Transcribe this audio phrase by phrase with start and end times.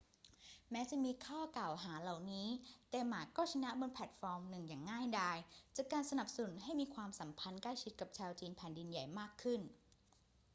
[0.71, 2.47] แม้จะมีข้อกล่าวหาเหล่านี้
[2.89, 5.37] แต่หม่าก็ชนะบนแพลตฟอร์มหนึ่งอย่างง่ายดาย
[5.75, 9.61] จากการสนับสนุนให้มีความสัมพันธ์ใกล้ชิดกับชาวจีนแผ่นดินใหญ่มากขึ้น